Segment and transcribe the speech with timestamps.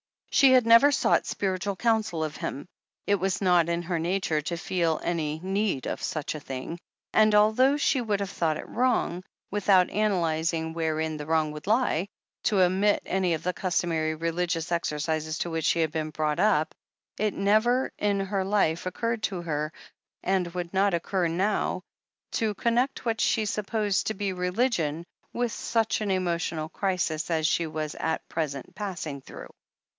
[0.31, 2.65] She had never sought spiritual cotmsel of him.
[3.05, 6.79] It was not in her nature to feel any need of such a thing,
[7.13, 11.67] and although she would have thought it wrong, with out analyzing wherein the wrong would
[11.67, 12.07] lie,
[12.45, 16.73] to omit any of the customary religious exercises to which she had been brought up,
[17.19, 19.71] it had never in her life occurred to her,
[20.23, 21.83] and would not occur now,
[22.31, 27.67] to connect what she supposed to be "religion" with such an emotional crisis as she
[27.67, 29.51] was at present passing through.